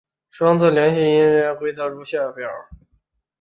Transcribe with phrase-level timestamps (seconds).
[0.31, 2.49] 双字连读变音规则如下表。